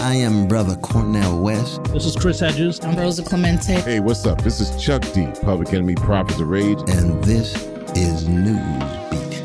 [0.00, 1.82] I am Brother Cornel West.
[1.86, 2.78] This is Chris Hedges.
[2.84, 3.80] I'm Rosa Clemente.
[3.80, 4.40] Hey, what's up?
[4.42, 6.78] This is Chuck D, Public Enemy Prophets of Rage.
[6.86, 7.52] And this
[7.96, 9.44] is Newsbeat.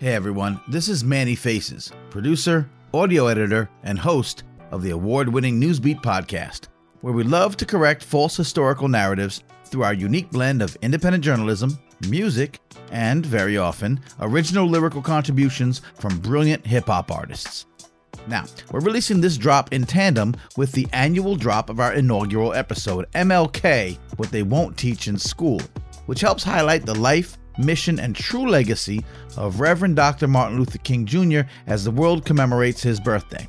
[0.00, 4.42] Hey everyone, this is Manny Faces, producer, audio editor, and host
[4.72, 6.66] of the award winning Newsbeat podcast,
[7.02, 11.78] where we love to correct false historical narratives through our unique blend of independent journalism,
[12.08, 12.60] music,
[12.92, 17.66] and, very often, original lyrical contributions from brilliant hip hop artists.
[18.28, 23.10] Now, we're releasing this drop in tandem with the annual drop of our inaugural episode,
[23.12, 25.60] MLK What They Won't Teach in School,
[26.06, 29.04] which helps highlight the life, mission, and true legacy
[29.36, 30.26] of Reverend Dr.
[30.26, 31.42] Martin Luther King Jr.
[31.66, 33.46] as the world commemorates his birthday.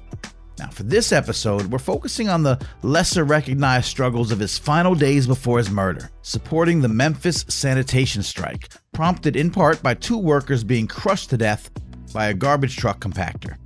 [0.60, 5.28] Now, for this episode, we're focusing on the lesser recognized struggles of his final days
[5.28, 10.88] before his murder, supporting the Memphis sanitation strike, prompted in part by two workers being
[10.88, 11.70] crushed to death
[12.12, 13.58] by a garbage truck compactor.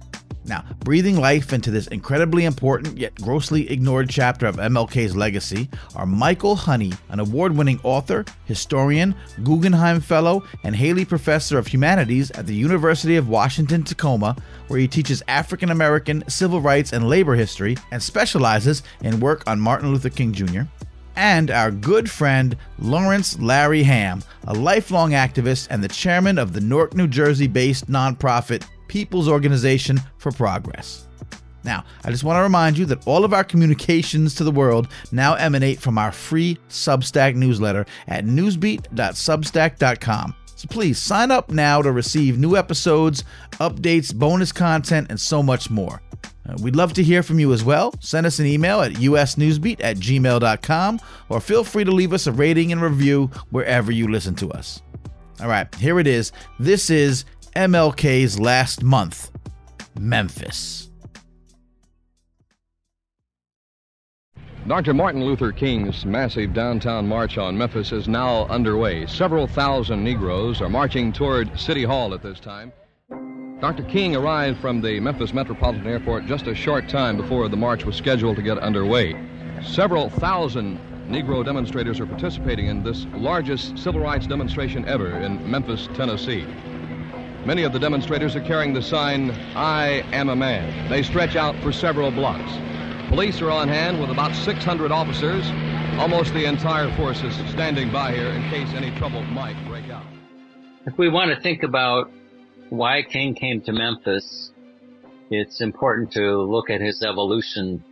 [0.45, 6.07] Now, breathing life into this incredibly important yet grossly ignored chapter of MLK's legacy are
[6.07, 12.47] Michael Honey, an award winning author, historian, Guggenheim Fellow, and Haley Professor of Humanities at
[12.47, 14.35] the University of Washington Tacoma,
[14.67, 19.59] where he teaches African American civil rights and labor history and specializes in work on
[19.59, 20.61] Martin Luther King Jr
[21.15, 26.61] and our good friend Lawrence Larry Hamm, a lifelong activist and the chairman of the
[26.61, 31.07] Newark, New Jersey based nonprofit People's Organization for Progress.
[31.63, 34.89] Now, I just want to remind you that all of our communications to the world
[35.13, 40.35] now emanate from our free Substack newsletter at newsbeat.substack.com.
[40.57, 43.23] So please sign up now to receive new episodes,
[43.61, 46.01] updates, bonus content, and so much more.
[46.45, 47.93] Uh, we'd love to hear from you as well.
[48.01, 52.33] Send us an email at usnewsbeat at gmail.com or feel free to leave us a
[52.33, 54.81] rating and review wherever you listen to us.
[55.39, 56.33] All right, here it is.
[56.59, 57.23] This is
[57.55, 59.29] MLK's last month,
[59.99, 60.89] Memphis.
[64.67, 64.93] Dr.
[64.93, 69.05] Martin Luther King's massive downtown march on Memphis is now underway.
[69.05, 72.71] Several thousand Negroes are marching toward City Hall at this time.
[73.59, 73.83] Dr.
[73.83, 77.97] King arrived from the Memphis Metropolitan Airport just a short time before the march was
[77.97, 79.13] scheduled to get underway.
[79.61, 85.89] Several thousand Negro demonstrators are participating in this largest civil rights demonstration ever in Memphis,
[85.93, 86.45] Tennessee.
[87.45, 90.87] Many of the demonstrators are carrying the sign, I am a man.
[90.89, 92.51] They stretch out for several blocks.
[93.09, 95.43] Police are on hand with about 600 officers.
[95.99, 100.05] Almost the entire force is standing by here in case any trouble might break out.
[100.85, 102.11] If we want to think about
[102.69, 104.51] why King came to Memphis,
[105.31, 107.83] it's important to look at his evolution.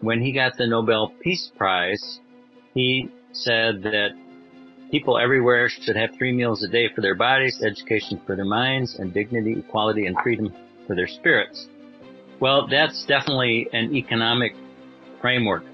[0.00, 2.20] When he got the Nobel Peace Prize,
[2.72, 4.10] he said that
[4.90, 8.96] People everywhere should have three meals a day for their bodies, education for their minds,
[8.98, 10.52] and dignity, equality, and freedom
[10.86, 11.68] for their spirits.
[12.40, 14.52] Well, that's definitely an economic
[15.20, 15.64] framework.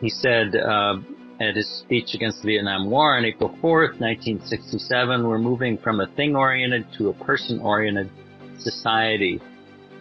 [0.00, 0.96] He said uh,
[1.40, 6.06] at his speech against the Vietnam War on April 4th, 1967, we're moving from a
[6.16, 8.10] thing-oriented to a person-oriented
[8.58, 9.40] society.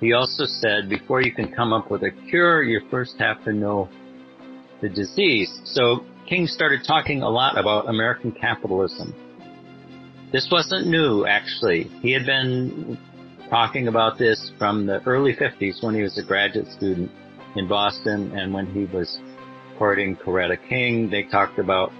[0.01, 3.53] He also said, before you can come up with a cure, you first have to
[3.53, 3.89] know
[4.81, 5.59] the disease.
[5.65, 9.13] So King started talking a lot about American capitalism.
[10.31, 11.83] This wasn't new, actually.
[12.01, 12.97] He had been
[13.49, 17.11] talking about this from the early 50s when he was a graduate student
[17.55, 19.19] in Boston and when he was
[19.77, 21.09] courting Coretta King.
[21.11, 21.91] They talked about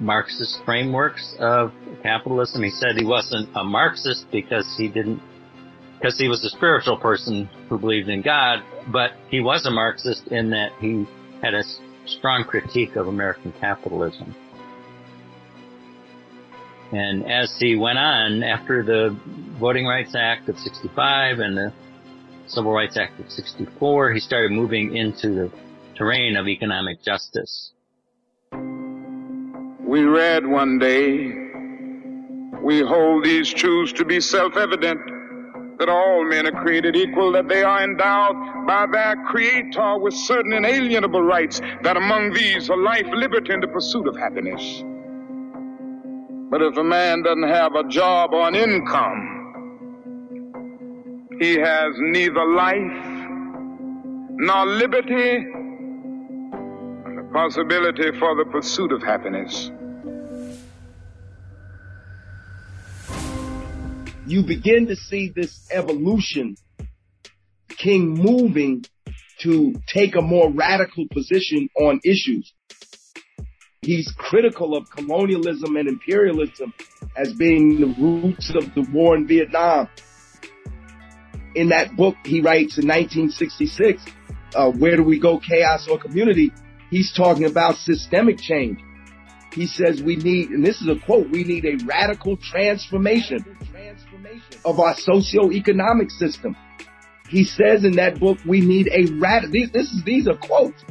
[0.00, 1.72] Marxist frameworks of
[2.02, 2.62] capitalism.
[2.62, 5.22] He said he wasn't a Marxist because he didn't,
[5.98, 8.62] because he was a spiritual person who believed in God,
[8.92, 11.06] but he was a Marxist in that he
[11.42, 11.62] had a
[12.10, 14.34] strong critique of American capitalism.
[16.92, 19.16] And as he went on, after the
[19.60, 21.72] Voting Rights Act of 65 and the
[22.46, 25.52] Civil Rights Act of 64, he started moving into the
[25.94, 27.72] terrain of economic justice.
[28.52, 31.32] We read one day,
[32.60, 35.19] we hold these truths to be self-evident
[35.80, 40.52] that all men are created equal, that they are endowed by their Creator with certain
[40.52, 44.84] inalienable rights, that among these are life, liberty, and the pursuit of happiness.
[46.50, 49.38] But if a man doesn't have a job or an income,
[51.40, 53.06] he has neither life
[54.36, 55.36] nor liberty
[57.06, 59.70] and the possibility for the pursuit of happiness.
[64.30, 66.56] You begin to see this evolution,
[67.68, 68.84] King moving
[69.40, 72.52] to take a more radical position on issues.
[73.82, 76.72] He's critical of colonialism and imperialism
[77.16, 79.88] as being the roots of the war in Vietnam.
[81.56, 84.04] in that book he writes in 1966,
[84.54, 86.52] uh, Where Do We Go, Chaos or Community?
[86.90, 88.78] He's talking about systemic change.
[89.52, 93.44] He says we need, and this is a quote, we need a radical transformation
[94.64, 96.56] of our socio-economic system.
[97.28, 100.82] He says in that book, we need a radical, these, this is, these are quotes.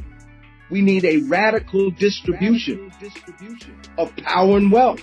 [0.71, 5.01] We need a radical distribution, radical distribution of power and wealth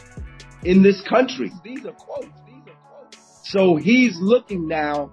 [0.64, 1.52] in this country.
[1.64, 2.28] These are quotes.
[2.46, 3.18] These are quotes.
[3.44, 5.12] So he's looking now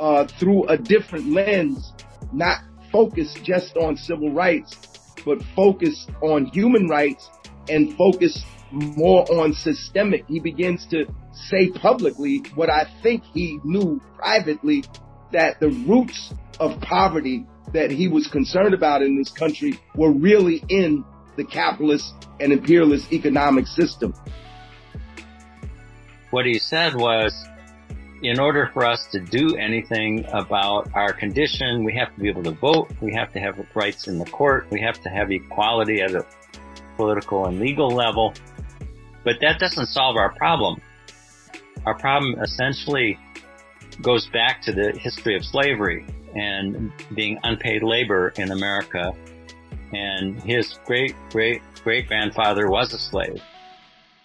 [0.00, 1.92] uh, through a different lens,
[2.32, 4.76] not focused just on civil rights,
[5.24, 7.28] but focused on human rights
[7.68, 10.24] and focused more on systemic.
[10.28, 11.06] He begins to
[11.48, 14.84] say publicly what I think he knew privately
[15.32, 20.64] that the roots of poverty that he was concerned about in this country were really
[20.68, 21.04] in
[21.36, 24.14] the capitalist and imperialist economic system.
[26.30, 27.32] What he said was,
[28.22, 32.42] in order for us to do anything about our condition, we have to be able
[32.42, 32.90] to vote.
[33.00, 34.66] We have to have rights in the court.
[34.70, 36.26] We have to have equality at a
[36.96, 38.34] political and legal level.
[39.24, 40.80] But that doesn't solve our problem.
[41.86, 43.18] Our problem essentially
[44.02, 49.12] goes back to the history of slavery and being unpaid labor in America.
[49.92, 53.42] And his great, great, great grandfather was a slave.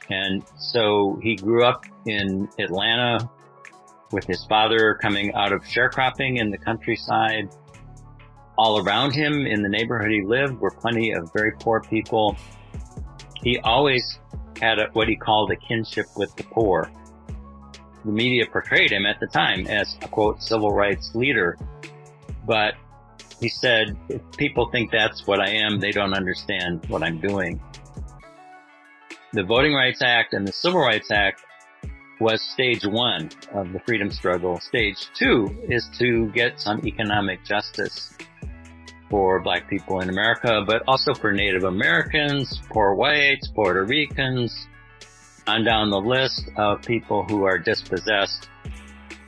[0.09, 3.29] And so he grew up in Atlanta
[4.11, 7.49] with his father coming out of sharecropping in the countryside.
[8.57, 12.35] All around him in the neighborhood he lived were plenty of very poor people.
[13.41, 14.19] He always
[14.61, 16.91] had a, what he called a kinship with the poor.
[18.05, 21.57] The media portrayed him at the time as a quote civil rights leader,
[22.45, 22.75] but
[23.39, 27.61] he said, if people think that's what I am, they don't understand what I'm doing.
[29.33, 31.43] The Voting Rights Act and the Civil Rights Act
[32.19, 34.59] was stage one of the freedom struggle.
[34.59, 38.13] Stage two is to get some economic justice
[39.09, 44.67] for black people in America, but also for Native Americans, poor whites, Puerto Ricans,
[45.47, 48.49] on down the list of people who are dispossessed.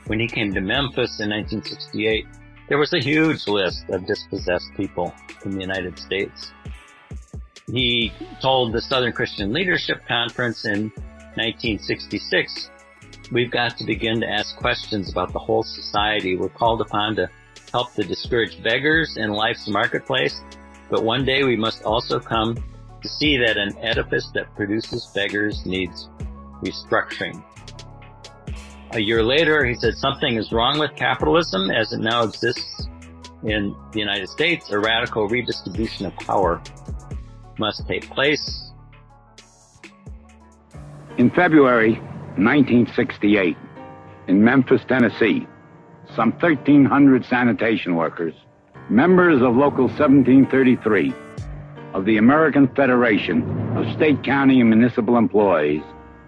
[0.06, 2.26] When he came to Memphis in 1968,
[2.68, 5.14] there was a huge list of dispossessed people
[5.44, 6.52] in the United States.
[7.70, 10.90] He told the Southern Christian Leadership Conference in
[11.34, 12.70] 1966
[13.32, 16.36] We've got to begin to ask questions about the whole society.
[16.36, 17.28] We're called upon to
[17.72, 20.40] help the discouraged beggars in life's marketplace,
[20.88, 22.56] but one day we must also come
[23.02, 26.08] to see that an edifice that produces beggars needs
[26.62, 27.42] restructuring.
[28.92, 32.88] A year later, he said something is wrong with capitalism as it now exists
[33.44, 34.70] in the United States.
[34.70, 36.62] A radical redistribution of power
[37.58, 38.70] must take place.
[41.18, 41.94] In February,
[42.36, 43.56] 1968,
[44.28, 45.46] in Memphis, Tennessee,
[46.14, 48.34] some 1,300 sanitation workers,
[48.88, 51.12] members of Local 1733
[51.96, 53.42] of the American Federation
[53.74, 55.82] of State, County, and Municipal Employees,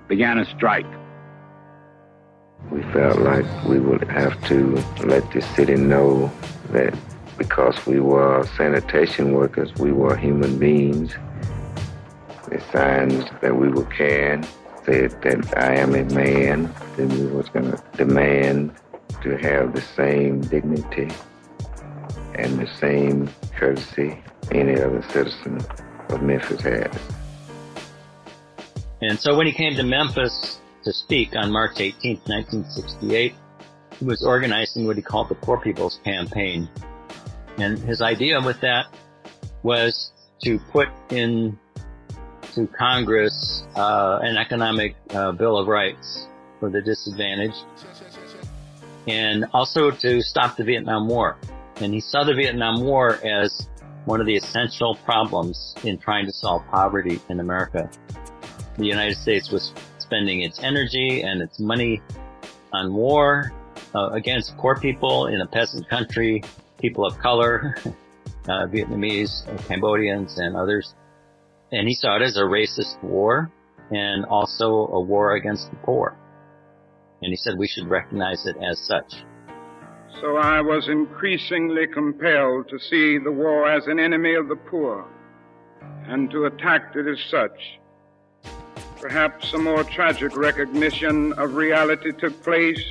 [0.08, 0.86] began a strike.
[2.70, 6.32] We felt like we would have to let the city know
[6.70, 6.94] that
[7.36, 11.12] because we were sanitation workers, we were human beings.
[12.48, 14.46] The signs that we were carrying
[14.86, 18.74] said that I am a man, then we was going to demand
[19.20, 21.10] to have the same dignity
[22.38, 25.61] and the same courtesy any other citizen
[26.09, 26.99] of Memphis has.
[29.02, 33.35] And so when he came to Memphis to speak on March 18, 1968,
[33.99, 36.68] he was organizing what he called the Poor People's Campaign.
[37.59, 38.87] And his idea with that
[39.62, 41.59] was to put in
[42.54, 46.28] to Congress uh, an economic uh, bill of rights
[46.61, 47.64] for the disadvantaged,
[49.07, 51.37] and also to stop the Vietnam War.
[51.80, 53.68] And he saw the Vietnam War as
[54.04, 57.90] one of the essential problems in trying to solve poverty in America.
[58.76, 62.00] The United States was spending its energy and its money
[62.73, 63.52] on war
[63.94, 66.42] uh, against poor people in a peasant country,
[66.80, 67.76] people of color,
[68.49, 70.94] uh, Vietnamese, Cambodians, and others.
[71.70, 73.50] And he saw it as a racist war
[73.90, 76.16] and also a war against the poor.
[77.20, 79.25] And he said we should recognize it as such.
[80.20, 85.06] So I was increasingly compelled to see the war as an enemy of the poor
[86.06, 87.78] and to attack it as such.
[89.00, 92.82] Perhaps a more tragic recognition of reality took place,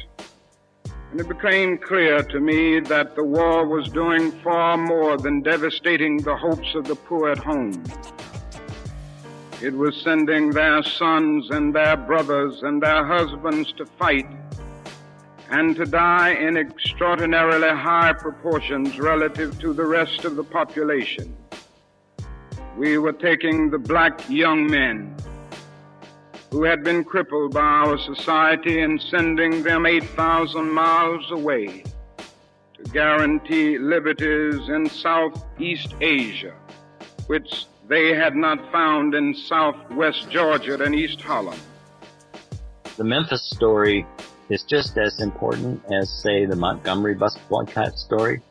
[1.12, 6.18] and it became clear to me that the war was doing far more than devastating
[6.18, 7.84] the hopes of the poor at home.
[9.62, 14.28] It was sending their sons and their brothers and their husbands to fight
[15.50, 21.36] and to die in extraordinarily high proportions relative to the rest of the population.
[22.78, 25.16] We were taking the black young men
[26.52, 31.84] who had been crippled by our society and sending them 8,000 miles away
[32.76, 36.54] to guarantee liberties in Southeast Asia,
[37.28, 41.60] which they had not found in Southwest Georgia and East Harlem.
[42.98, 44.06] The Memphis story
[44.50, 48.42] is just as important as, say, the Montgomery bus boycott story.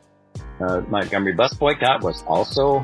[0.59, 2.81] Uh, Montgomery bus boycott was also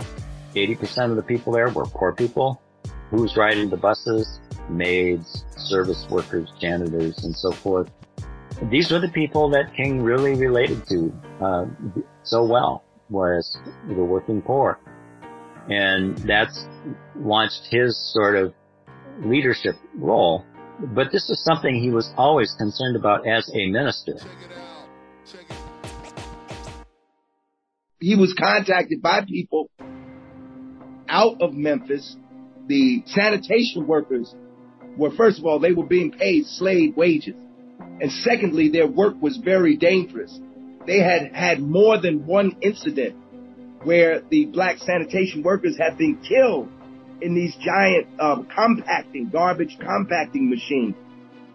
[0.55, 2.61] 80% of the people there were poor people.
[3.09, 4.39] Who's riding the buses?
[4.69, 7.91] Maids, service workers, janitors, and so forth.
[8.69, 11.65] These were the people that King really related to uh,
[12.23, 14.79] so well, was the working poor.
[15.69, 16.67] And that's
[17.15, 18.53] launched his sort of
[19.21, 20.45] leadership role
[20.79, 24.13] but this was something he was always concerned about as a minister.
[27.99, 29.69] He was contacted by people
[31.07, 32.15] out of Memphis.
[32.67, 34.33] The sanitation workers
[34.97, 37.35] were, first of all, they were being paid slave wages.
[37.79, 40.37] And secondly, their work was very dangerous.
[40.85, 43.15] They had had more than one incident
[43.83, 46.69] where the black sanitation workers had been killed
[47.21, 50.95] in these giant um, compacting, garbage compacting machines.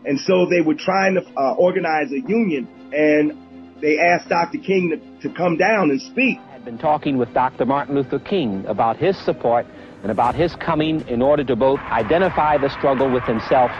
[0.04, 4.58] And so they were trying to uh, organize a union and they asked Dr.
[4.58, 6.38] King to, to come down and speak.
[6.38, 7.64] I had been talking with Dr.
[7.64, 9.66] Martin Luther King about his support
[10.02, 13.70] and about his coming in order to both identify the struggle with himself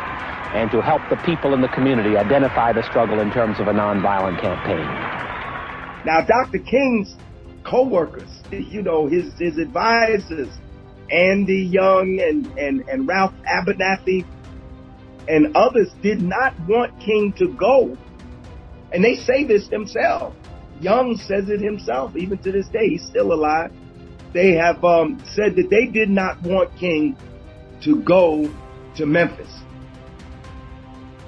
[0.54, 3.72] and to help the people in the community identify the struggle in terms of a
[3.72, 4.86] nonviolent campaign.
[6.06, 6.58] Now, Dr.
[6.58, 7.14] King's
[7.64, 10.48] co-workers, you know, his, his advisors,
[11.10, 14.24] Andy Young and, and, and Ralph Abernathy
[15.28, 17.96] and others did not want King to go.
[18.92, 20.36] And they say this themselves.
[20.80, 22.90] Young says it himself, even to this day.
[22.90, 23.72] He's still alive.
[24.32, 27.16] They have um, said that they did not want King
[27.82, 28.50] to go
[28.96, 29.52] to Memphis.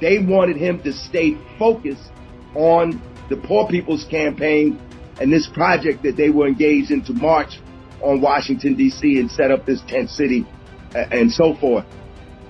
[0.00, 2.10] They wanted him to stay focused
[2.54, 4.80] on the Poor People's Campaign
[5.20, 7.60] and this project that they were engaged in to march
[8.02, 9.18] on Washington D.C.
[9.18, 10.46] and set up this tent city
[10.94, 11.84] and so forth.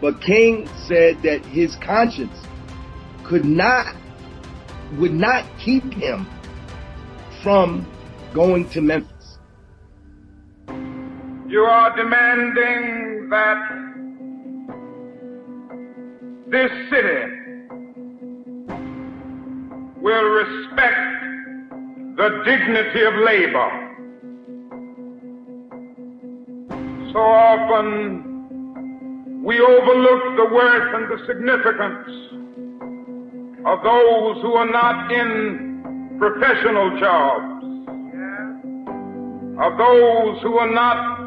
[0.00, 2.36] But King said that his conscience
[3.24, 3.94] could not,
[4.94, 6.26] would not keep him
[7.42, 7.86] from
[8.32, 9.38] going to Memphis.
[11.48, 13.58] You are demanding that
[16.48, 17.36] this city
[20.00, 21.20] will respect
[22.16, 23.89] the dignity of labor
[27.12, 28.30] So often
[29.42, 32.08] we overlook the worth and the significance
[33.66, 37.64] of those who are not in professional jobs,
[39.58, 41.20] of those who are not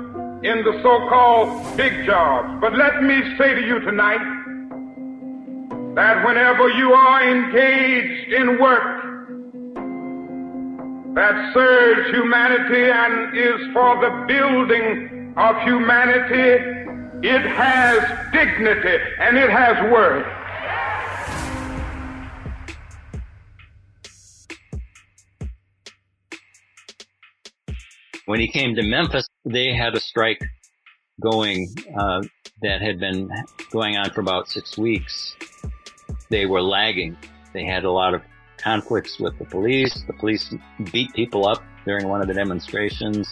[0.45, 2.59] in the so-called big jobs.
[2.61, 4.21] But let me say to you tonight
[5.95, 9.03] that whenever you are engaged in work
[11.15, 16.81] that serves humanity and is for the building of humanity,
[17.27, 20.25] it has dignity and it has worth.
[28.25, 30.41] When he came to Memphis, they had a strike
[31.21, 32.21] going uh,
[32.61, 33.29] that had been
[33.71, 35.35] going on for about six weeks.
[36.29, 37.17] They were lagging.
[37.53, 38.21] They had a lot of
[38.57, 40.03] conflicts with the police.
[40.07, 40.53] The police
[40.91, 43.27] beat people up during one of the demonstrations.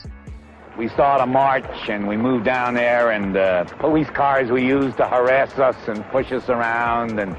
[0.77, 4.97] We started a march and we moved down there and uh, police cars were used
[4.97, 7.35] to harass us and push us around and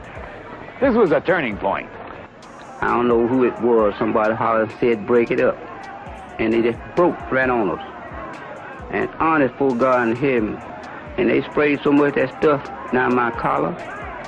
[0.80, 1.88] this was a turning point.
[2.82, 3.94] I don't know who it was.
[3.98, 5.56] Somebody hollered said break it up.
[6.40, 8.90] And they just broke right on us.
[8.90, 10.56] And honest for God and heaven.
[11.16, 13.76] And they sprayed so much that stuff down my collar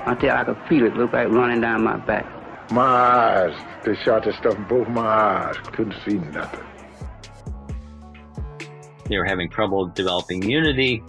[0.06, 2.24] until I could feel it look like running down my back.
[2.70, 5.56] My eyes, they shot the stuff in both my eyes.
[5.72, 6.73] Couldn't see nothing.
[9.06, 11.02] They were having trouble developing unity.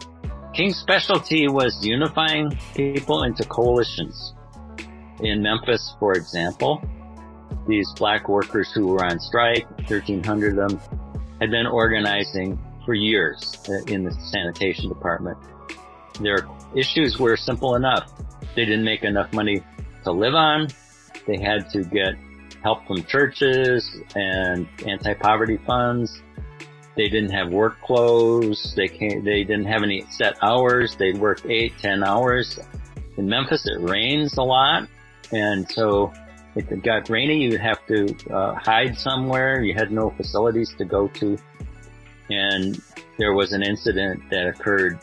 [0.54, 4.34] King's specialty was unifying people into coalitions.
[5.22, 6.84] In Memphis, for example,
[7.68, 10.80] these black workers who were on strike, 1,300 of them,
[11.40, 15.38] had been organizing for years uh, in the sanitation department.
[16.22, 18.12] Their issues were simple enough.
[18.56, 19.62] They didn't make enough money
[20.04, 20.68] to live on.
[21.28, 22.16] They had to get
[22.62, 26.22] help from churches and anti-poverty funds.
[26.96, 28.74] They didn't have work clothes.
[28.76, 30.96] They can't, they didn't have any set hours.
[30.96, 32.58] They'd work eight, ten hours.
[33.18, 34.88] In Memphis, it rains a lot.
[35.32, 36.14] And so
[36.56, 39.62] if it got rainy, you'd have to uh, hide somewhere.
[39.62, 41.38] You had no facilities to go to.
[42.30, 42.82] And
[43.18, 45.00] there was an incident that occurred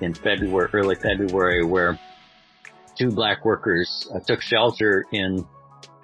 [0.00, 1.98] in February, early February, where
[2.96, 5.44] two black workers uh, took shelter in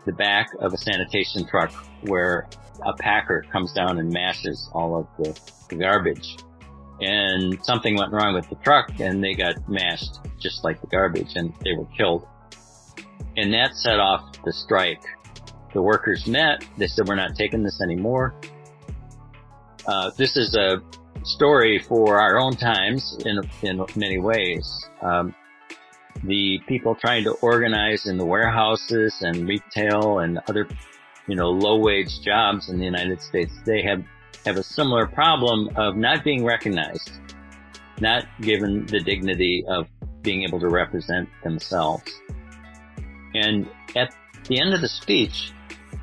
[0.06, 2.48] the back of a sanitation truck where
[2.82, 5.38] a packer comes down and mashes all of the,
[5.68, 6.36] the garbage.
[7.00, 11.32] And something went wrong with the truck and they got mashed just like the garbage
[11.34, 12.26] and they were killed.
[13.36, 15.02] And that set off the strike.
[15.72, 16.64] The workers met.
[16.78, 18.34] They said, we're not taking this anymore.
[19.86, 20.80] Uh, this is a
[21.24, 24.86] story for our own times in, in many ways.
[25.02, 25.34] Um,
[26.22, 30.68] the people trying to organize in the warehouses and retail and other,
[31.26, 34.04] you know, low wage jobs in the United States, they have,
[34.44, 37.10] have a similar problem of not being recognized,
[38.00, 39.86] not given the dignity of
[40.22, 42.12] being able to represent themselves.
[43.34, 44.14] And at
[44.48, 45.52] the end of the speech,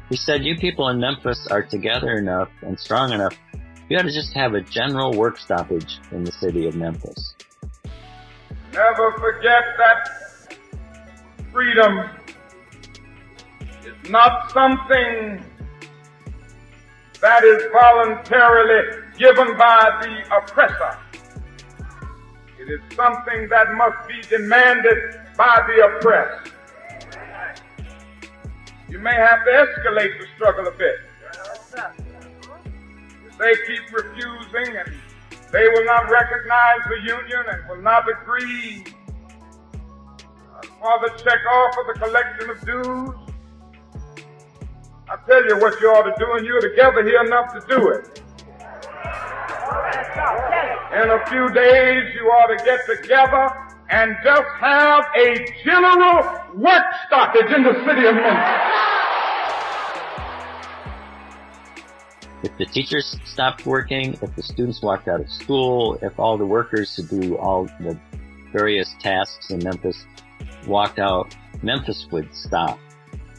[0.10, 3.38] he said, you people in Memphis are together enough and strong enough.
[3.90, 7.36] You ought to just have a general work stoppage in the city of Memphis.
[8.74, 10.58] Never forget that
[11.52, 12.10] freedom
[14.10, 15.44] not something
[17.22, 20.98] that is voluntarily given by the oppressor.
[22.60, 26.52] It is something that must be demanded by the oppressed.
[28.90, 30.96] You may have to escalate the struggle a bit.
[33.28, 34.94] If they keep refusing and
[35.52, 38.84] they will not recognize the union and will not agree
[40.80, 43.31] for the check off of the collection of dues.
[45.12, 47.90] I tell you what you ought to do, and you're together here enough to do
[47.90, 48.22] it.
[50.96, 53.50] In a few days, you ought to get together
[53.90, 56.24] and just have a general
[56.56, 58.72] work stoppage in the city of Memphis.
[62.44, 66.46] If the teachers stopped working, if the students walked out of school, if all the
[66.46, 68.00] workers who do all the
[68.54, 70.06] various tasks in Memphis
[70.66, 72.80] walked out, Memphis would stop.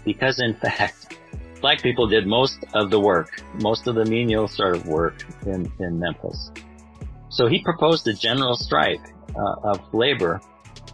[0.04, 1.16] Because in fact,
[1.62, 3.30] black people did most of the work,
[3.62, 6.50] most of the menial sort of work in, in Memphis.
[7.30, 9.00] So he proposed a general strike
[9.34, 10.40] uh, of labor,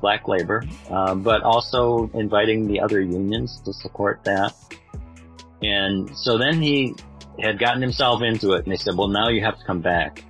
[0.01, 4.55] black labor, um, but also inviting the other unions to support that.
[5.63, 6.95] And so then he
[7.41, 10.25] had gotten himself into it and they said, well, now you have to come back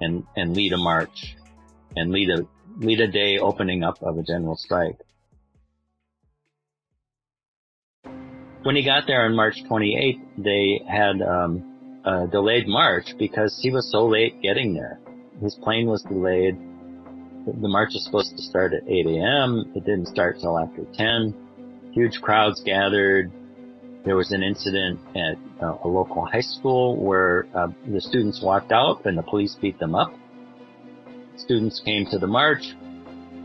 [0.00, 1.36] and, and lead a march
[1.96, 2.46] and lead a,
[2.78, 4.98] lead a day opening up of a general strike.
[8.62, 11.70] When he got there on March 28th, they had, um,
[12.04, 15.00] a delayed march because he was so late getting there.
[15.42, 16.56] His plane was delayed.
[17.46, 19.72] The march was supposed to start at 8 a.m.
[19.74, 21.34] It didn't start till after 10.
[21.92, 23.32] Huge crowds gathered.
[24.04, 28.72] There was an incident at uh, a local high school where uh, the students walked
[28.72, 30.12] out and the police beat them up.
[31.36, 32.62] Students came to the march.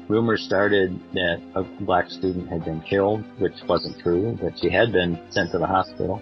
[0.07, 4.91] Rumors started that a black student had been killed, which wasn't true, but she had
[4.91, 6.21] been sent to the hospital.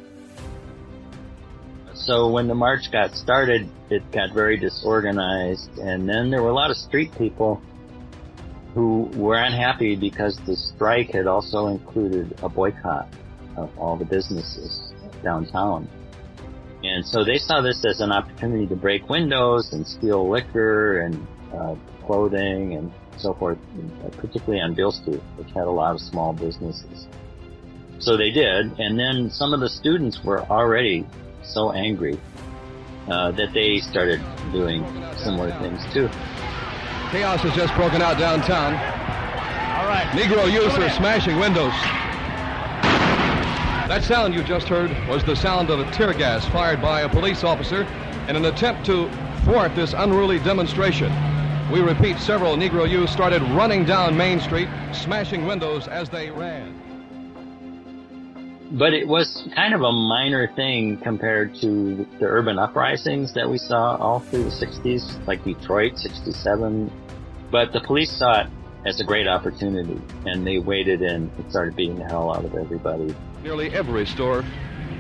[1.93, 6.53] So when the march got started, it got very disorganized, and then there were a
[6.53, 7.61] lot of street people
[8.73, 13.07] who were unhappy because the strike had also included a boycott
[13.57, 14.93] of all the businesses
[15.23, 15.87] downtown.
[16.83, 21.27] And so they saw this as an opportunity to break windows and steal liquor and
[21.53, 23.58] uh, clothing and so forth,
[24.17, 27.08] particularly on Beale Street, which had a lot of small businesses.
[27.99, 31.06] So they did, and then some of the students were already
[31.41, 32.19] so angry
[33.08, 34.21] uh, that they started
[34.52, 34.84] doing
[35.17, 36.10] similar things too.
[37.12, 38.73] Chaos has just broken out downtown.
[38.73, 40.08] All right.
[40.13, 41.73] Negro youths are smashing windows.
[43.88, 47.10] That sound you just heard was the sound of a tear gas fired by a
[47.10, 47.84] police officer
[48.28, 49.10] in an attempt to
[49.43, 51.12] thwart this unruly demonstration.
[51.73, 56.79] We repeat, several Negro youths started running down Main Street, smashing windows as they ran.
[58.73, 63.57] But it was kind of a minor thing compared to the urban uprisings that we
[63.57, 66.91] saw all through the 60s, like Detroit, 67.
[67.49, 68.47] But the police saw it
[68.86, 72.53] as a great opportunity, and they waded in and started beating the hell out of
[72.53, 73.15] everybody.
[73.41, 74.43] Nearly every store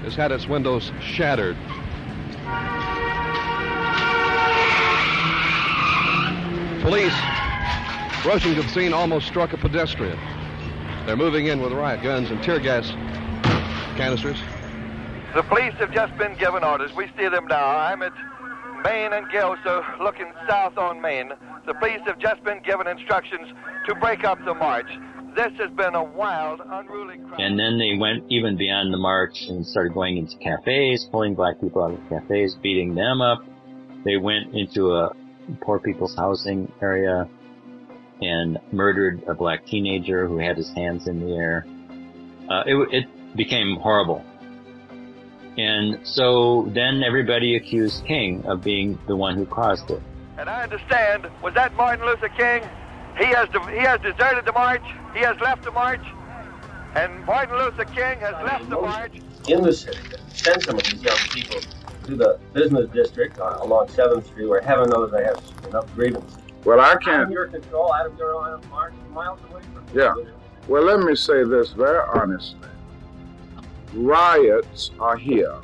[0.01, 1.55] has had its windows shattered.
[6.83, 7.15] Police
[8.25, 10.19] rushing to the scene almost struck a pedestrian.
[11.05, 12.89] They're moving in with riot guns and tear gas
[13.95, 14.37] canisters.
[15.33, 16.91] The police have just been given orders.
[16.93, 17.65] We see them now.
[17.65, 18.11] I'm at
[18.83, 21.31] Main and Gayoso, looking south on Main.
[21.65, 23.47] The police have just been given instructions
[23.87, 24.91] to break up the march.
[25.37, 27.39] This has been a wild, unruly crowd.
[27.39, 31.61] And then they went even beyond the march and started going into cafes, pulling black
[31.61, 33.41] people out of cafes, beating them up.
[34.03, 35.13] They went into a
[35.61, 37.27] poor people's housing area
[38.21, 41.65] and murdered a black teenager who had his hands in the air.
[42.49, 44.23] Uh, it, it became horrible.
[45.57, 50.01] And so then everybody accused King of being the one who caused it.
[50.37, 52.63] And I understand, was that Martin Luther King?
[53.17, 54.83] He has, de- he has deserted the march.
[55.13, 56.03] He has left the march.
[56.95, 59.13] And Martin Luther King has left the march.
[59.47, 61.59] In the city, send some of these young people
[62.05, 66.37] to the business district along 7th Street where heaven knows I have enough grievances.
[66.65, 67.31] Well, I Out of can't.
[67.31, 70.01] your control, out of your own march, miles away from you.
[70.01, 70.13] Yeah.
[70.67, 72.59] Well, let me say this very honestly.
[73.93, 75.55] Riots are here.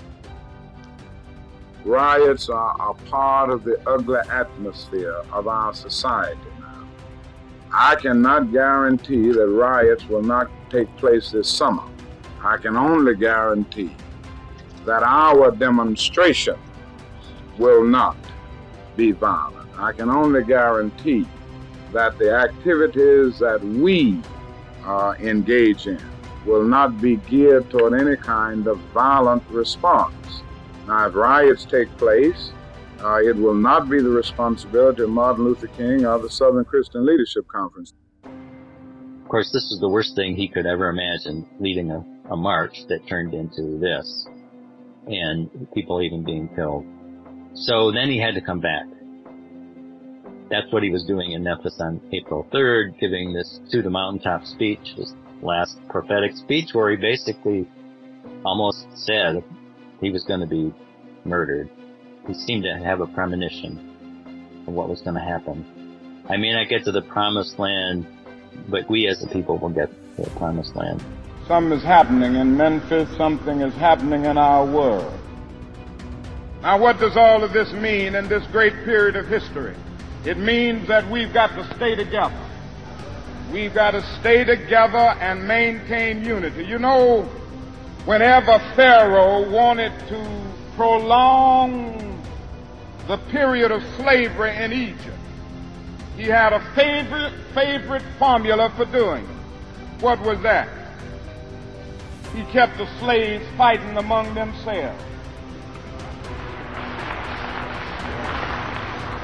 [1.86, 6.86] Riots are a part of the ugly atmosphere of our society now.
[7.72, 11.84] I cannot guarantee that riots will not take place this summer.
[12.44, 13.96] I can only guarantee
[14.86, 16.58] that our demonstration
[17.58, 18.18] will not
[18.96, 19.70] be violent.
[19.78, 21.26] I can only guarantee
[21.94, 24.22] that the activities that we
[24.86, 26.02] uh, engage in
[26.46, 30.42] will not be geared toward any kind of violent response.
[30.88, 32.52] Now, if riots take place,
[33.04, 37.06] uh, it will not be the responsibility of Martin Luther King or the Southern Christian
[37.06, 37.94] Leadership Conference.
[38.24, 42.88] Of course, this was the worst thing he could ever imagine, leading a, a march
[42.88, 44.28] that turned into this,
[45.10, 46.86] and people even being killed.
[47.54, 48.86] So then he had to come back.
[50.50, 54.46] That's what he was doing in Memphis on April 3rd, giving this to the mountaintop
[54.46, 57.68] speech, his last prophetic speech where he basically
[58.46, 59.44] almost said
[60.02, 60.74] he was going to be
[61.26, 61.70] murdered.
[62.28, 65.66] He seemed to have a premonition of what was going to happen.
[66.30, 68.06] I may not get to the promised land,
[68.70, 71.04] but we as a people will get to the promised land.
[71.50, 75.20] Something is happening in Memphis, something is happening in our world.
[76.62, 79.76] Now, what does all of this mean in this great period of history?
[80.26, 82.40] It means that we've got to stay together.
[83.52, 86.66] We've got to stay together and maintain unity.
[86.66, 87.24] You know,
[88.06, 92.24] whenever Pharaoh wanted to prolong
[93.08, 95.18] the period of slavery in Egypt,
[96.16, 100.04] he had a favorite, favorite formula for doing it.
[100.04, 100.79] What was that?
[102.36, 105.04] He kept the slaves fighting among themselves.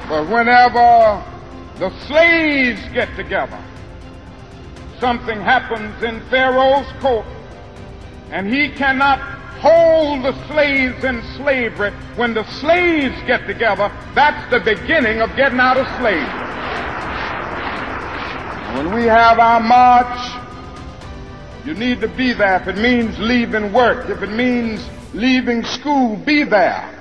[0.08, 1.24] But whenever
[1.78, 3.58] the slaves get together,
[5.00, 7.26] something happens in Pharaoh's court,
[8.30, 9.18] and he cannot
[9.60, 11.90] hold the slaves in slavery.
[12.16, 16.44] When the slaves get together, that's the beginning of getting out of slavery.
[18.76, 20.35] When we have our march,
[21.66, 22.62] you need to be there.
[22.62, 26.92] If it means leaving work, if it means leaving school, be there.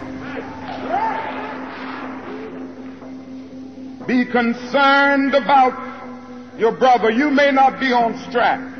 [4.07, 7.11] Be concerned about your brother.
[7.11, 8.73] You may not be on strike.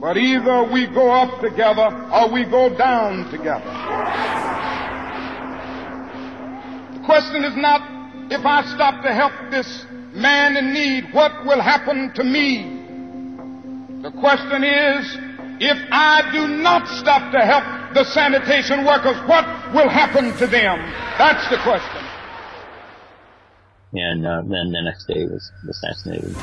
[0.00, 3.64] But either we go up together or we go down together.
[6.94, 7.82] The question is not
[8.30, 12.81] if I stop to help this man in need, what will happen to me?
[14.02, 15.16] The question is,
[15.60, 20.78] if I do not stop to help the sanitation workers, what will happen to them?
[21.18, 22.04] That's the question.
[23.92, 26.34] And uh, then the next day was assassinated.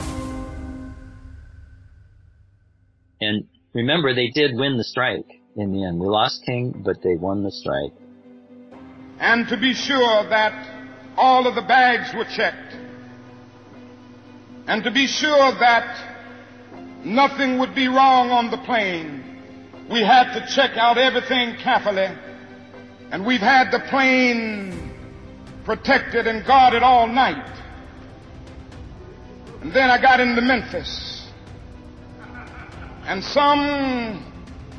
[3.19, 6.00] And remember, they did win the strike in the end.
[6.00, 7.91] We lost King, but they won the strike.
[9.19, 10.54] And to be sure that
[11.17, 12.74] all of the bags were checked.
[14.67, 16.09] And to be sure that
[17.04, 19.24] nothing would be wrong on the plane,
[19.90, 22.08] we had to check out everything carefully.
[23.12, 24.94] And we've had the plane
[25.66, 27.60] protected and guarded all night.
[29.62, 31.28] And then I got into Memphis.
[33.06, 34.24] And some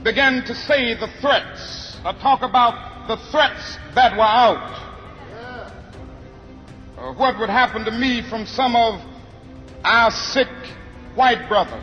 [0.04, 4.86] began to say the threats, or talk about the threats that were out.
[6.96, 9.00] Uh, what would happen to me from some of
[9.84, 10.48] our sick
[11.14, 11.82] white brothers?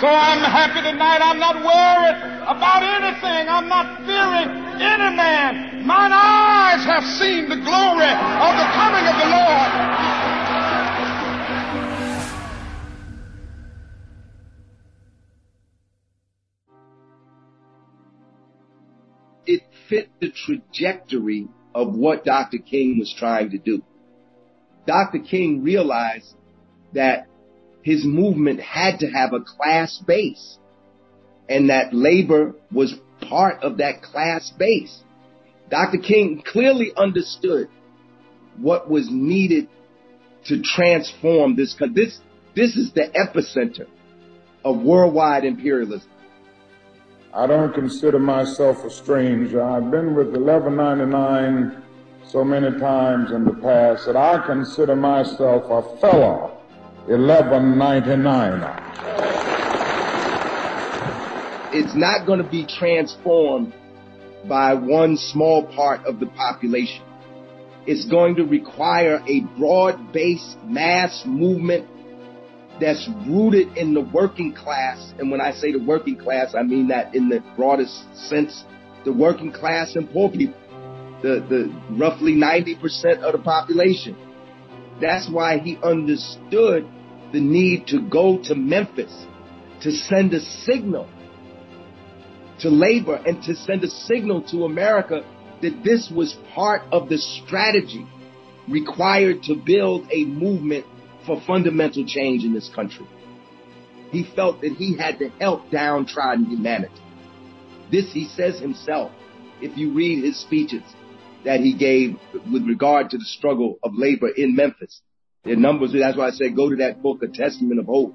[0.00, 1.18] So I'm happy tonight.
[1.18, 3.48] I'm not worried about anything.
[3.48, 5.84] I'm not fearing any man.
[5.86, 9.98] Mine eyes have seen the glory of the coming of the Lord.
[19.48, 22.58] it fit the trajectory of what Dr.
[22.58, 23.82] King was trying to do.
[24.86, 25.20] Dr.
[25.20, 26.34] King realized
[26.92, 27.26] that
[27.82, 30.58] his movement had to have a class base
[31.48, 35.02] and that labor was part of that class base.
[35.70, 35.98] Dr.
[35.98, 37.68] King clearly understood
[38.58, 39.68] what was needed
[40.46, 42.20] to transform this, this,
[42.54, 43.86] this is the epicenter
[44.64, 46.10] of worldwide imperialism.
[47.34, 49.62] I don't consider myself a stranger.
[49.62, 51.82] I've been with 1199
[52.26, 56.57] so many times in the past that I consider myself a fellow
[57.08, 58.84] 1199.
[61.72, 63.72] It's not going to be transformed
[64.46, 67.02] by one small part of the population.
[67.86, 71.88] It's going to require a broad-based mass movement
[72.78, 75.14] that's rooted in the working class.
[75.18, 78.64] And when I say the working class, I mean that in the broadest sense,
[79.06, 80.60] the working class and poor people,
[81.22, 84.14] the, the roughly 90% of the population.
[85.00, 86.86] That's why he understood
[87.32, 89.26] the need to go to Memphis
[89.82, 91.08] to send a signal
[92.60, 95.24] to labor and to send a signal to America
[95.62, 98.06] that this was part of the strategy
[98.68, 100.84] required to build a movement
[101.26, 103.06] for fundamental change in this country.
[104.10, 106.94] He felt that he had to help downtrodden humanity.
[107.90, 109.12] This he says himself.
[109.60, 110.82] If you read his speeches
[111.44, 112.16] that he gave
[112.52, 115.00] with regard to the struggle of labor in Memphis,
[115.48, 118.14] their numbers, that's why I say go to that book, A Testament of Hope.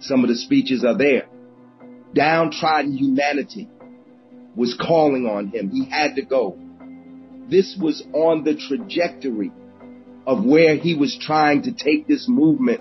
[0.00, 1.28] Some of the speeches are there.
[2.12, 3.68] Downtrodden humanity
[4.56, 5.70] was calling on him.
[5.70, 6.58] He had to go.
[7.48, 9.52] This was on the trajectory
[10.26, 12.80] of where he was trying to take this movement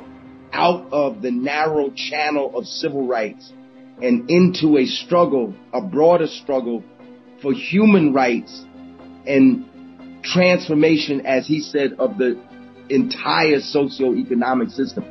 [0.52, 3.54] out of the narrow channel of civil rights
[4.02, 6.84] and into a struggle, a broader struggle
[7.42, 8.66] for human rights
[9.28, 9.66] and
[10.24, 12.40] transformation, as he said, of the
[12.90, 15.06] entire socio-economic system.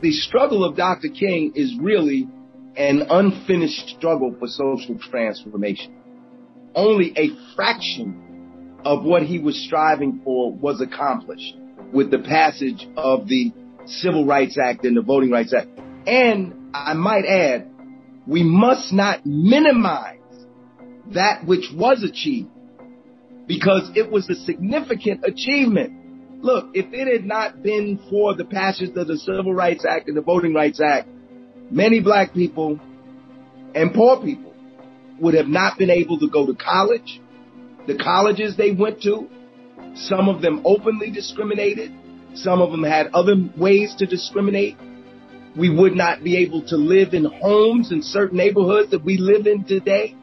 [0.00, 1.08] The struggle of Dr.
[1.08, 2.28] King is really
[2.76, 5.94] an unfinished struggle for social transformation.
[6.74, 11.54] Only a fraction of what he was striving for was accomplished
[11.92, 13.52] with the passage of the
[13.86, 15.68] Civil Rights Act and the Voting Rights Act.
[16.06, 17.68] And I might add,
[18.26, 20.18] we must not minimize
[21.12, 22.48] that which was achieved
[23.46, 25.92] because it was a significant achievement.
[26.42, 30.16] Look, if it had not been for the passage of the Civil Rights Act and
[30.16, 31.08] the Voting Rights Act,
[31.70, 32.78] many black people
[33.74, 34.52] and poor people
[35.20, 37.20] would have not been able to go to college,
[37.86, 39.28] the colleges they went to,
[39.94, 41.92] some of them openly discriminated.
[42.34, 44.76] Some of them had other ways to discriminate.
[45.56, 49.46] We would not be able to live in homes in certain neighborhoods that we live
[49.46, 50.16] in today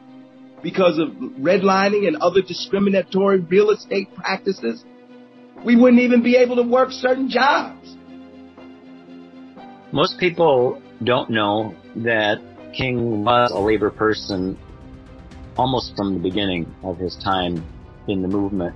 [0.62, 4.84] because of redlining and other discriminatory real estate practices.
[5.64, 7.96] We wouldn't even be able to work certain jobs.
[9.92, 12.40] Most people don't know that
[12.72, 14.58] King was a labor person
[15.56, 17.64] almost from the beginning of his time
[18.08, 18.74] in the movement.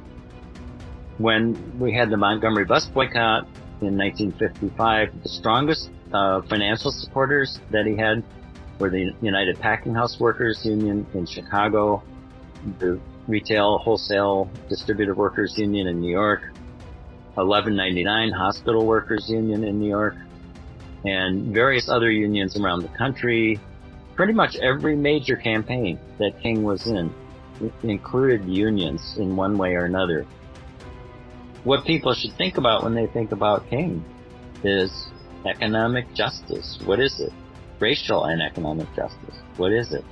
[1.18, 3.46] When we had the Montgomery bus boycott
[3.80, 8.24] in 1955, the strongest uh, financial supporters that he had
[8.78, 12.02] were the United Packing House Workers Union in Chicago,
[12.78, 16.42] the Retail Wholesale Distributor Workers Union in New York,
[17.36, 20.16] 1199 Hospital Workers Union in New York,
[21.04, 23.60] and various other unions around the country,
[24.14, 27.12] pretty much every major campaign that King was in
[27.82, 30.26] included unions in one way or another.
[31.64, 34.04] What people should think about when they think about King
[34.62, 35.08] is
[35.46, 36.78] economic justice.
[36.84, 37.32] What is it?
[37.80, 39.36] Racial and economic justice.
[39.56, 40.04] What is it?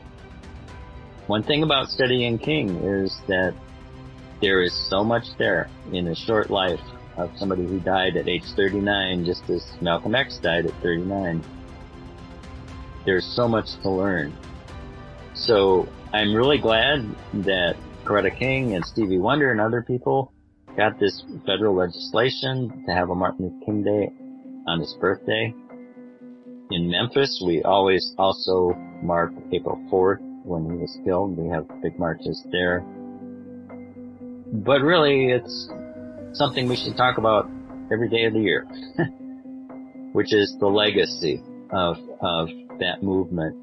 [1.27, 3.55] One thing about studying King is that
[4.41, 6.81] there is so much there in his short life
[7.16, 11.42] of somebody who died at age 39, just as Malcolm X died at 39.
[13.05, 14.33] There's so much to learn.
[15.35, 20.33] So I'm really glad that Coretta King and Stevie Wonder and other people
[20.77, 24.12] got this federal legislation to have a Martin Luther King Day
[24.66, 25.55] on his birthday.
[26.70, 28.72] In Memphis, we always also
[29.03, 31.37] mark April 4th when he was killed.
[31.37, 32.81] We have big marches there.
[34.53, 35.68] But really, it's
[36.33, 37.49] something we should talk about
[37.92, 38.66] every day of the year,
[40.12, 42.49] which is the legacy of, of
[42.81, 43.57] that movement.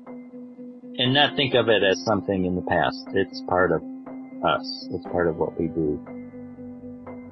[0.97, 3.07] And not think of it as something in the past.
[3.13, 3.81] It's part of
[4.43, 4.87] us.
[4.91, 5.99] It's part of what we do.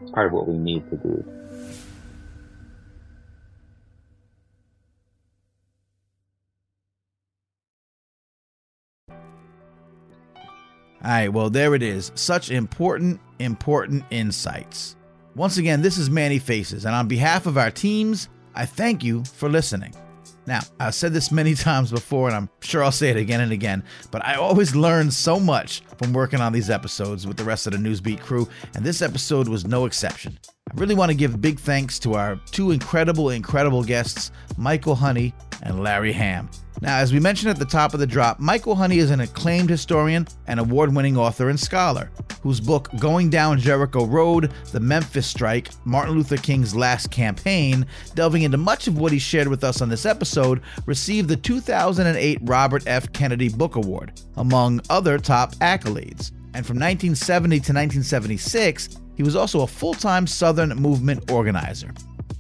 [0.02, 1.23] It's part of what we need to do.
[11.04, 12.12] All right, well, there it is.
[12.15, 14.97] Such important, important insights.
[15.38, 19.23] Once again, this is Manny Faces, and on behalf of our teams, I thank you
[19.23, 19.93] for listening.
[20.47, 23.52] Now, I've said this many times before, and I'm sure I'll say it again and
[23.52, 27.67] again, but I always learn so much from working on these episodes with the rest
[27.67, 30.39] of the Newsbeat crew, and this episode was no exception.
[30.71, 35.36] I really want to give big thanks to our two incredible, incredible guests, Michael Honey
[35.62, 36.50] and Larry Hamm.
[36.80, 39.70] Now, as we mentioned at the top of the drop, Michael Honey is an acclaimed
[39.70, 42.12] historian and award winning author and scholar,
[42.44, 48.44] whose book, Going Down Jericho Road The Memphis Strike Martin Luther King's Last Campaign, delving
[48.44, 52.84] into much of what he shared with us on this episode, received the 2008 Robert
[52.86, 53.12] F.
[53.12, 56.32] Kennedy Book Award, among other top accolades.
[56.54, 61.92] And from 1970 to 1976, he was also a full time Southern movement organizer.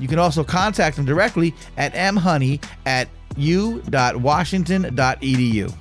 [0.00, 5.74] You can also contact him directly at mhoney at u.washington.edu.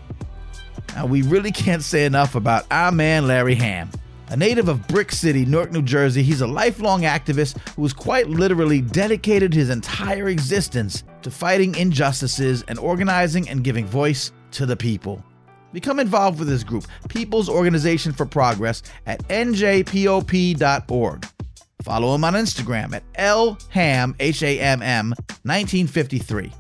[0.93, 3.89] Now, we really can't say enough about our man Larry Hamm.
[4.27, 8.29] A native of Brick City, Newark, New Jersey, he's a lifelong activist who has quite
[8.29, 14.75] literally dedicated his entire existence to fighting injustices and organizing and giving voice to the
[14.75, 15.23] people.
[15.71, 21.25] Become involved with this group, People's Organization for Progress, at njpop.org.
[21.83, 26.51] Follow him on Instagram at lham, H-A-M-M, 1953.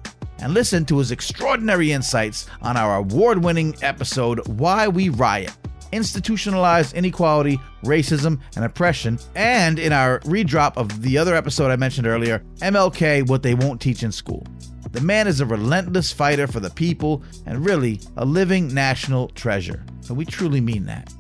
[0.41, 5.51] And listen to his extraordinary insights on our award-winning episode, Why We Riot,
[5.91, 12.07] institutionalized inequality, racism, and oppression, and in our redrop of the other episode I mentioned
[12.07, 14.45] earlier, MLK What They Won't Teach in School.
[14.91, 19.85] The man is a relentless fighter for the people and really a living national treasure.
[20.07, 21.13] And we truly mean that.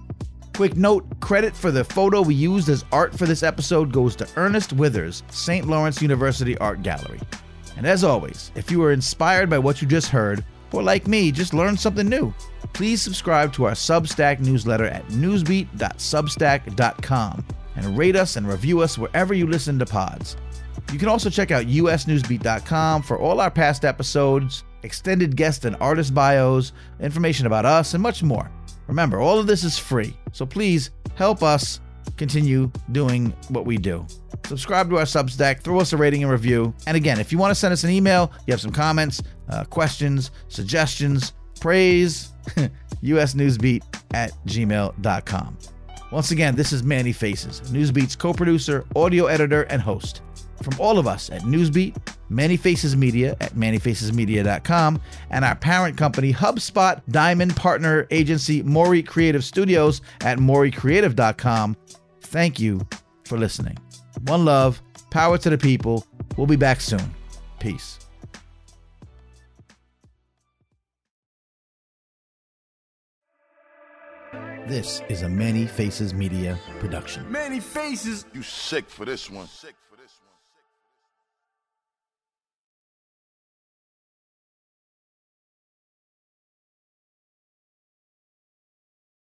[0.55, 4.27] Quick note credit for the photo we used as art for this episode goes to
[4.35, 5.67] Ernest Withers, St.
[5.67, 7.19] Lawrence University Art Gallery.
[7.77, 11.31] And as always, if you were inspired by what you just heard, or like me,
[11.31, 12.33] just learn something new,
[12.73, 19.33] please subscribe to our Substack newsletter at newsbeat.substack.com and rate us and review us wherever
[19.33, 20.35] you listen to pods.
[20.91, 26.13] You can also check out usnewsbeat.com for all our past episodes, extended guest and artist
[26.13, 28.49] bios, information about us, and much more.
[28.87, 31.79] Remember, all of this is free, so please help us
[32.17, 34.05] continue doing what we do.
[34.45, 36.73] Subscribe to our Substack, throw us a rating and review.
[36.87, 39.63] And again, if you want to send us an email, you have some comments, uh,
[39.65, 42.33] questions, suggestions, praise,
[43.03, 43.83] usnewsbeat
[44.13, 45.57] at gmail.com.
[46.11, 50.21] Once again, this is Manny Faces, Newsbeat's co producer, audio editor, and host.
[50.63, 51.95] From all of us at Newsbeat,
[52.29, 59.43] Manny Faces Media at mannyfacesmedia.com, and our parent company, HubSpot Diamond Partner Agency, Morey Creative
[59.43, 61.77] Studios at moreycreative.com,
[62.29, 62.87] thank you
[63.25, 63.77] for listening.
[64.25, 66.05] One love, power to the people.
[66.37, 67.13] We'll be back soon.
[67.59, 67.99] Peace.
[74.67, 77.29] This is a Manny Faces Media production.
[77.31, 78.25] Manny Faces.
[78.33, 79.47] You sick for this one.